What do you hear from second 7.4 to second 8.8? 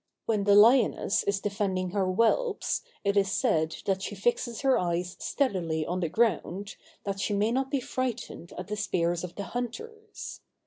not be frightened at the